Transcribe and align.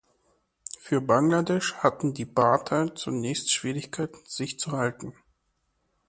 Für 0.79 0.99
Bangladesch 0.99 1.75
hatten 1.75 2.15
die 2.15 2.25
Batter 2.25 2.95
zunächst 2.95 3.51
Schwierigkeiten 3.53 4.17
sich 4.25 4.57
zu 4.57 4.71
halten. 4.71 5.13